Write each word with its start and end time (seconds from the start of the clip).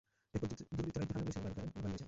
এরপর 0.33 0.49
দুর্বৃত্তরা 0.57 0.79
একটি 0.81 0.91
ফাঁকা 1.13 1.19
গুলি 1.21 1.31
ছুড়ে 1.35 1.41
প্রাইভেট 1.41 1.41
কারে 1.43 1.53
করে 1.55 1.73
পালিয়ে 1.75 1.91
যায়। 1.93 1.99